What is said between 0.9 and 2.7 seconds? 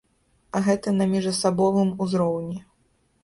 на міжасабовым узроўні.